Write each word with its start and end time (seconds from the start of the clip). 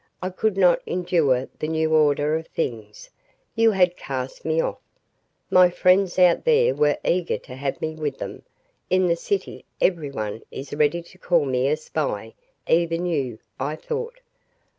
I 0.19 0.31
could 0.31 0.57
not 0.57 0.81
endure 0.87 1.47
the 1.59 1.67
new 1.67 1.93
order 1.93 2.35
of 2.35 2.47
things. 2.47 3.11
You 3.53 3.69
had 3.69 3.95
cast 3.95 4.43
me 4.43 4.59
off. 4.59 4.79
My 5.51 5.69
friends 5.69 6.17
out 6.17 6.43
there 6.43 6.73
were 6.73 6.97
eager 7.05 7.37
to 7.37 7.53
have 7.53 7.79
me 7.83 7.93
with 7.93 8.17
them. 8.17 8.41
In 8.89 9.05
the 9.05 9.15
city 9.15 9.63
everyone 9.79 10.41
is 10.49 10.73
ready 10.73 11.03
to 11.03 11.17
call 11.19 11.45
me 11.45 11.67
a 11.67 11.77
spy 11.77 12.33
even 12.67 13.05
you, 13.05 13.37
I 13.59 13.75
thought. 13.75 14.21